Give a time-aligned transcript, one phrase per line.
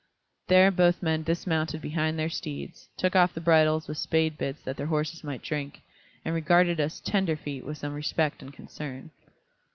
[0.47, 4.75] There both men dismounted behind their steeds, took off the bridles with spade bits that
[4.75, 5.81] their horses might drink,
[6.25, 9.11] and regarded us tenderfeet with some respect and concern.